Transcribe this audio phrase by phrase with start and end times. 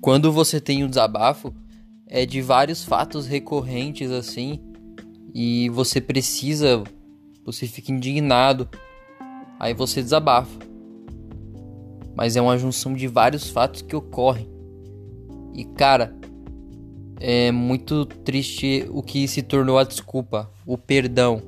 [0.00, 1.52] quando você tem um desabafo,
[2.06, 4.60] é de vários fatos recorrentes assim,
[5.34, 6.82] e você precisa,
[7.44, 8.68] você fica indignado,
[9.58, 10.58] aí você desabafa.
[12.16, 14.48] Mas é uma junção de vários fatos que ocorrem.
[15.54, 16.16] E cara,
[17.20, 21.42] é muito triste o que se tornou a desculpa, o perdão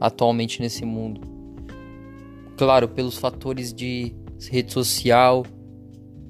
[0.00, 1.20] atualmente nesse mundo.
[2.56, 4.14] Claro, pelos fatores de
[4.50, 5.44] rede social,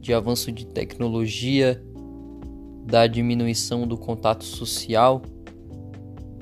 [0.05, 1.83] de avanço de tecnologia,
[2.85, 5.23] da diminuição do contato social,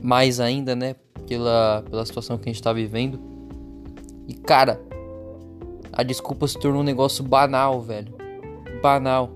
[0.03, 0.97] mais ainda, né,
[1.29, 3.21] pela, pela situação que a gente está vivendo.
[4.27, 4.83] E cara,
[5.93, 8.13] a desculpa se tornou um negócio banal, velho.
[8.83, 9.31] Banal.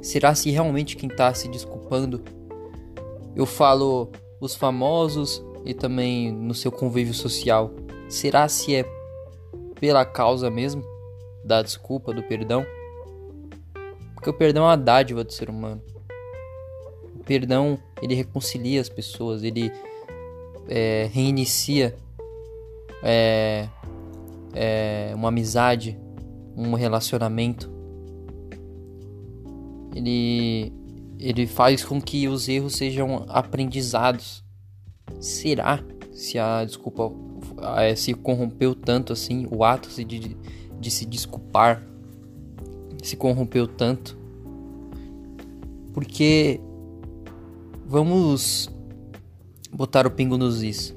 [0.00, 2.22] Será se realmente quem tá se desculpando?
[3.34, 7.72] Eu falo os famosos e também no seu convívio social.
[8.08, 8.84] Será se é
[9.80, 10.93] pela causa mesmo
[11.44, 12.64] da desculpa, do perdão?
[14.14, 15.82] Porque o perdão é uma dádiva do ser humano.
[17.14, 19.70] O perdão, ele reconcilia as pessoas, ele
[20.68, 21.94] é, reinicia
[23.02, 23.68] é,
[24.54, 25.98] é, uma amizade,
[26.56, 27.74] um relacionamento
[29.94, 30.72] ele
[31.18, 34.44] ele faz com que os erros sejam aprendizados.
[35.20, 37.10] Será se a desculpa
[37.78, 40.36] é, se corrompeu tanto assim, o ato de,
[40.80, 41.82] de se desculpar
[43.04, 44.16] se corrompeu tanto?
[45.92, 46.58] Porque
[47.86, 48.70] vamos
[49.70, 50.96] botar o pingo nos is.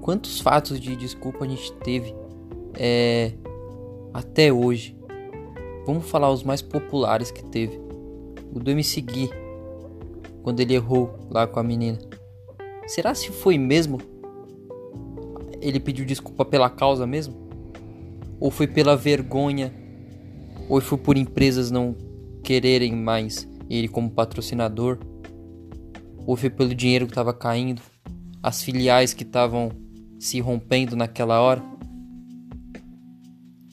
[0.00, 2.14] Quantos fatos de desculpa a gente teve
[2.74, 3.32] é,
[4.14, 4.96] até hoje?
[5.84, 7.80] Vamos falar os mais populares que teve.
[8.54, 9.30] O do MC Gui,
[10.42, 11.98] quando ele errou lá com a menina.
[12.86, 13.98] Será se foi mesmo?
[15.60, 17.41] Ele pediu desculpa pela causa mesmo?
[18.42, 19.72] Ou foi pela vergonha?
[20.68, 21.94] Ou foi por empresas não
[22.42, 24.98] quererem mais ele como patrocinador?
[26.26, 27.80] Ou foi pelo dinheiro que estava caindo?
[28.42, 29.70] As filiais que estavam
[30.18, 31.62] se rompendo naquela hora?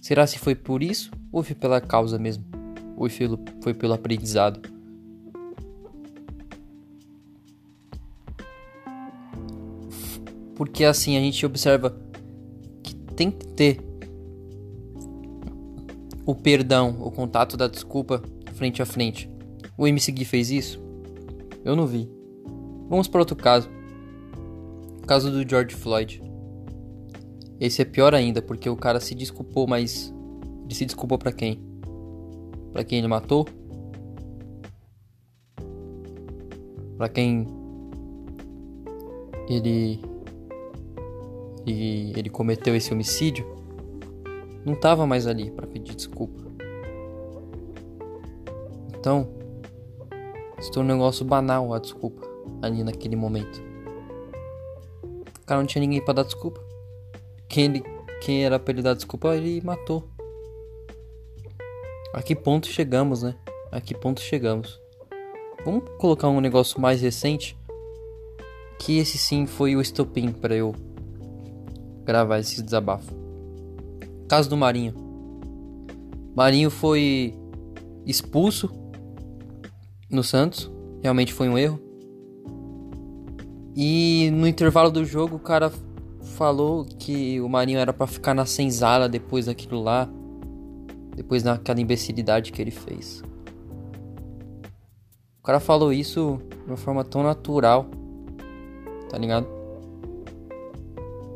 [0.04, 1.10] Será se foi por isso?
[1.32, 2.46] Ou foi pela causa mesmo?
[2.96, 4.62] Ou foi pelo, foi pelo aprendizado?
[10.54, 12.00] Porque assim a gente observa
[12.84, 13.89] que tem que ter
[16.30, 18.22] o perdão, o contato da desculpa
[18.54, 19.28] frente a frente.
[19.76, 20.80] O MC Gui fez isso?
[21.66, 22.08] Eu não vi.
[22.88, 23.68] Vamos para outro caso.
[25.02, 26.22] O caso do George Floyd.
[27.60, 30.14] Esse é pior ainda, porque o cara se desculpou, mas
[30.66, 31.60] ele se desculpou para quem?
[32.74, 33.48] Para quem ele matou?
[36.96, 37.48] Para quem
[39.50, 40.00] ele,
[41.66, 43.59] ele ele cometeu esse homicídio?
[44.66, 46.44] Não tava mais ali para pedir desculpa.
[48.98, 49.30] Então,
[50.60, 52.28] se tornou um negócio banal a desculpa
[52.62, 53.62] ali naquele momento.
[55.42, 56.62] O cara não tinha ninguém para dar desculpa.
[57.48, 57.84] Quem, ele,
[58.22, 60.08] quem era pra ele dar desculpa, ele matou.
[62.14, 63.36] A que ponto chegamos, né?
[63.72, 64.80] A que ponto chegamos?
[65.64, 67.58] Vamos colocar um negócio mais recente.
[68.78, 70.74] Que esse sim foi o estopim para eu
[72.04, 73.19] gravar esse desabafo.
[74.30, 74.94] Caso do Marinho.
[76.36, 77.36] Marinho foi
[78.06, 78.70] expulso
[80.10, 80.72] no Santos.
[81.02, 81.80] Realmente foi um erro.
[83.76, 85.72] E no intervalo do jogo o cara
[86.38, 90.10] falou que o Marinho era para ficar na senzala depois daquilo lá
[91.20, 93.22] depois daquela imbecilidade que ele fez.
[95.40, 97.88] O cara falou isso de uma forma tão natural,
[99.10, 99.46] tá ligado?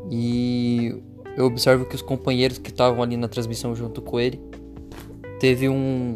[0.10, 1.04] E
[1.36, 4.40] eu observo que os companheiros que estavam ali na transmissão junto com ele
[5.40, 6.16] teve um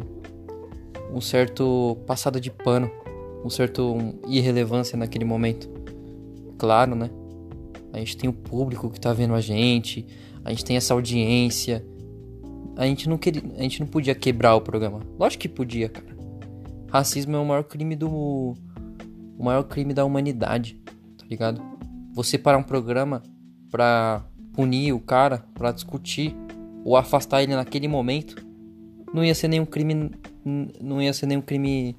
[1.14, 2.92] um certo passada de pano,
[3.44, 3.96] um certo
[4.28, 5.70] irrelevância naquele momento.
[6.58, 7.10] Claro, né?
[7.94, 10.06] A gente tem o público que tá vendo a gente,
[10.44, 11.86] a gente tem essa audiência,
[12.76, 15.00] a gente não queria, a gente não podia quebrar o programa.
[15.18, 16.16] Lógico que podia, cara.
[16.90, 20.82] Racismo é o maior crime do o maior crime da humanidade,
[21.18, 21.62] tá ligado?
[22.14, 23.22] Você parar um programa
[23.70, 24.26] pra
[24.58, 26.36] punir o cara, pra discutir
[26.84, 28.44] ou afastar ele naquele momento,
[29.14, 30.10] não ia ser nenhum crime
[30.82, 31.96] não ia ser nenhum crime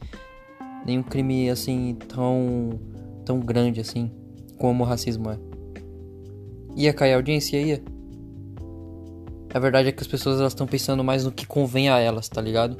[0.85, 2.81] nenhum crime assim tão
[3.25, 4.11] tão grande assim
[4.59, 5.39] como o racismo é.
[6.75, 7.81] Ia cair a audiência ia
[9.55, 12.29] a verdade é que as pessoas elas estão pensando mais no que convém a elas,
[12.29, 12.77] tá ligado?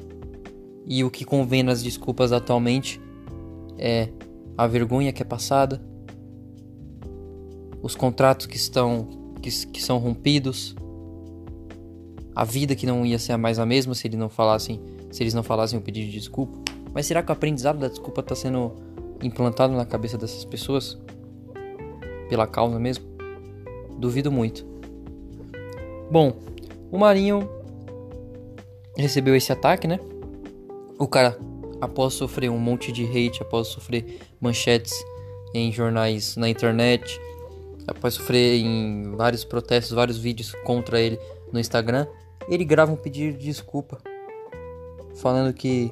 [0.87, 3.01] E o que convém nas desculpas atualmente
[3.79, 4.09] é
[4.57, 5.81] a vergonha que é passada,
[7.81, 10.75] os contratos que estão que, que são rompidos,
[12.35, 14.81] a vida que não ia ser mais a mesma se eles não falassem,
[15.11, 16.59] se eles não falassem o pedido de desculpa.
[16.95, 18.77] Mas será que o aprendizado da desculpa está sendo
[19.23, 20.99] implantado na cabeça dessas pessoas?
[22.29, 23.05] Pela causa mesmo?
[23.99, 24.65] Duvido muito.
[26.11, 26.33] Bom,
[26.91, 27.49] o Marinho
[28.97, 29.99] recebeu esse ataque, né?
[30.99, 31.39] O cara,
[31.81, 34.93] após sofrer um monte de hate, após sofrer manchetes
[35.55, 37.21] em jornais na internet,
[37.89, 41.19] após sofrer em vários protestos, vários vídeos contra ele
[41.53, 42.07] no Instagram,
[42.49, 43.99] ele grava um pedido de desculpa,
[45.17, 45.91] falando que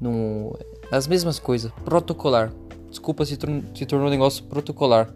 [0.00, 0.52] não
[0.90, 2.52] as mesmas coisas, protocolar.
[2.90, 3.38] Desculpa se,
[3.74, 5.14] se tornou um negócio protocolar.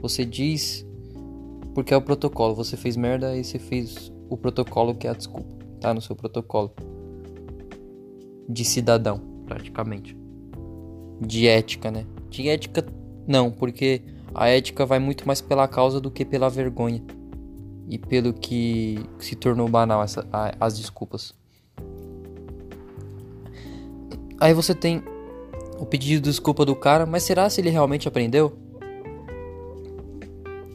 [0.00, 0.86] Você diz
[1.74, 2.54] porque é o protocolo.
[2.54, 6.16] Você fez merda e você fez o protocolo que é a desculpa, tá no seu
[6.16, 6.72] protocolo
[8.48, 10.16] de cidadão, praticamente.
[11.20, 12.06] De ética, né?
[12.30, 12.84] De ética
[13.26, 14.02] não, porque
[14.34, 17.02] a ética vai muito mais pela causa do que pela vergonha.
[17.88, 21.34] E pelo que se tornou banal essa, a, as desculpas.
[24.40, 25.02] Aí você tem
[25.78, 28.56] o pedido de desculpa do cara, mas será se ele realmente aprendeu?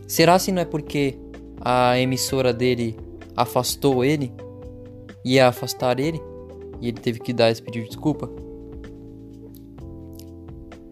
[0.08, 1.18] Será se não é porque
[1.60, 2.98] a emissora dele
[3.36, 4.32] afastou ele?
[5.26, 6.22] Ia afastar ele?
[6.80, 8.30] E ele teve que dar esse pedido de desculpa?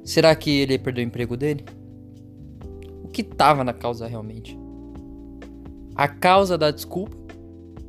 [0.03, 1.63] Será que ele perdeu o emprego dele?
[3.17, 4.55] Que estava na causa realmente?
[5.95, 7.17] A causa da desculpa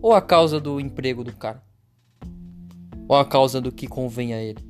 [0.01, 1.63] ou a causa do emprego do cara?
[3.07, 4.65] Ou a causa do que convém a ele?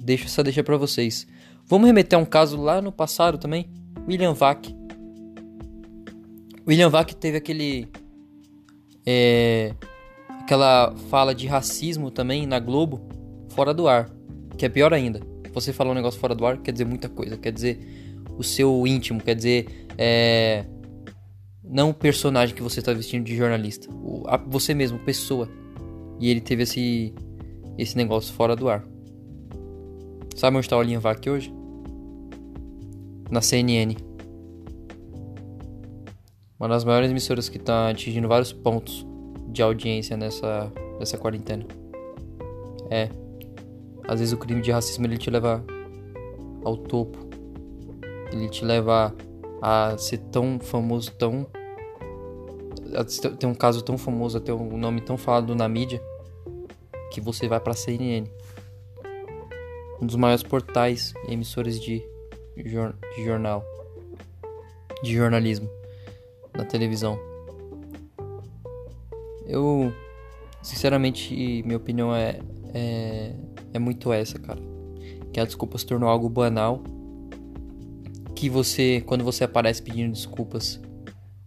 [0.00, 1.28] Deixa essa deixa para vocês.
[1.64, 3.70] Vamos remeter a um caso lá no passado também,
[4.08, 4.74] William Vac.
[6.66, 7.86] William Vac teve aquele
[9.06, 9.76] é,
[10.40, 13.00] aquela fala de racismo também na Globo
[13.50, 14.10] fora do ar,
[14.58, 15.20] que é pior ainda.
[15.52, 18.02] Você falar um negócio fora do ar quer dizer muita coisa, quer dizer
[18.42, 20.64] o seu íntimo, quer dizer é,
[21.64, 25.48] não o personagem que você está vestindo de jornalista, o, a, você mesmo, pessoa.
[26.20, 27.14] E ele teve esse
[27.78, 28.84] esse negócio fora do ar.
[30.36, 31.52] Sabe onde está o Linha Vac hoje?
[33.30, 33.96] Na CNN.
[36.58, 39.06] Uma das maiores emissoras que está atingindo vários pontos
[39.48, 41.64] de audiência nessa, nessa quarentena.
[42.90, 43.08] É.
[44.06, 45.64] Às vezes o crime de racismo ele te leva
[46.64, 47.31] ao topo.
[48.32, 49.14] Ele te leva
[49.60, 51.46] a ser tão famoso, tão.
[53.38, 56.02] Tem um caso tão famoso, a ter um nome tão falado na mídia,
[57.10, 58.26] que você vai pra CNN
[60.02, 62.04] um dos maiores portais e emissores de,
[62.66, 63.64] jor de jornal,
[65.00, 65.70] de jornalismo
[66.52, 67.16] na televisão.
[69.46, 69.92] Eu,
[70.60, 72.40] sinceramente, minha opinião é,
[72.74, 73.32] é,
[73.72, 74.60] é muito essa, cara.
[75.32, 76.82] Que a desculpa se tornou algo banal.
[78.42, 80.80] Que você, quando você aparece pedindo desculpas,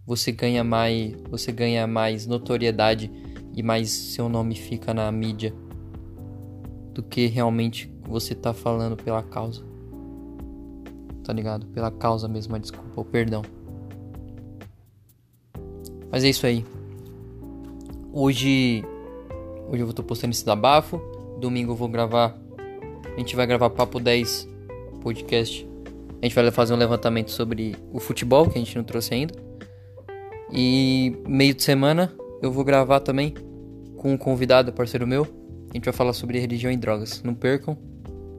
[0.06, 3.12] você ganha mais, você ganha mais notoriedade
[3.54, 5.52] e mais seu nome fica na mídia
[6.94, 9.62] do que realmente você tá falando pela causa.
[11.22, 11.66] Tá ligado?
[11.66, 13.42] Pela causa mesmo, a desculpa, o perdão.
[16.10, 16.64] Mas é isso aí.
[18.10, 18.82] Hoje.
[19.68, 20.98] Hoje eu vou tô postando esse desabafo.
[21.38, 22.34] Domingo eu vou gravar.
[23.14, 24.48] A gente vai gravar Papo 10
[25.02, 25.65] podcast.
[26.20, 29.34] A gente vai fazer um levantamento sobre o futebol, que a gente não trouxe ainda.
[30.52, 33.34] E meio de semana eu vou gravar também
[33.96, 35.26] com um convidado, parceiro meu.
[35.70, 37.22] A gente vai falar sobre religião e drogas.
[37.22, 37.76] Não percam.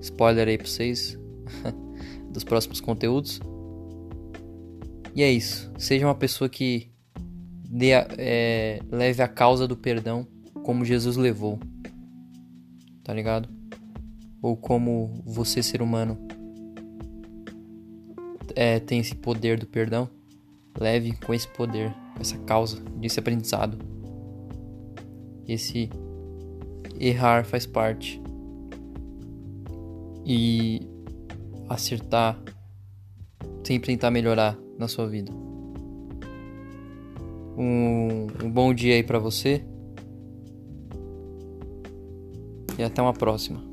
[0.01, 1.17] Spoiler aí pra vocês
[2.31, 3.39] dos próximos conteúdos.
[5.15, 5.72] E é isso.
[5.77, 6.91] Seja uma pessoa que
[7.69, 10.27] dê, é, leve a causa do perdão
[10.63, 11.60] como Jesus levou.
[13.03, 13.50] Tá ligado?
[14.41, 16.17] Ou como você, ser humano,
[18.55, 20.09] é, tem esse poder do perdão.
[20.79, 23.77] Leve com esse poder, essa causa, desse aprendizado.
[25.47, 25.89] Esse
[26.99, 28.21] errar faz parte
[30.25, 30.81] e
[31.69, 32.39] acertar,
[33.63, 35.31] sempre tentar melhorar na sua vida.
[37.57, 39.63] Um, um bom dia aí para você
[42.77, 43.66] e até uma próxima.